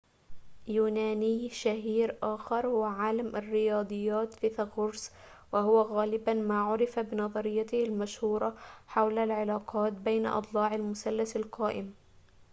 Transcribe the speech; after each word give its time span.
يونانيٌ 0.67 1.49
شهيرٌ 1.55 2.13
آخر 2.27 2.67
هو 2.67 2.83
عالم 3.01 3.35
الرياضيات 3.41 4.33
فيثاغورس 4.43 5.11
وهو 5.51 5.81
غالباً 5.81 6.33
ما 6.33 6.61
عُرف 6.61 6.99
بنظريته 6.99 7.83
المشهورة 7.83 8.55
حول 8.87 9.17
العلاقات 9.17 9.93
بين 9.93 10.25
أضلاع 10.25 10.75
المثلث 10.75 11.35
القائم 11.35 11.93